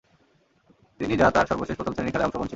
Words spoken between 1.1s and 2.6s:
যা তার সর্বশেষ প্রথম-শ্রেণীর খেলায় অংশগ্রহণ ছিল।